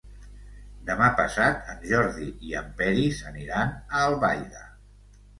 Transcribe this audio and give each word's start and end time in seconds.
Demà 0.85 1.09
passat 1.17 1.67
en 1.73 1.83
Jordi 1.91 2.29
i 2.47 2.55
en 2.61 2.71
Peris 2.79 3.19
aniran 3.33 3.75
a 3.75 4.01
Albaida. 4.07 4.63